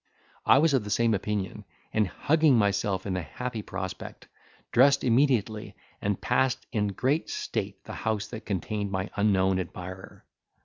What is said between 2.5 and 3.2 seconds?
myself in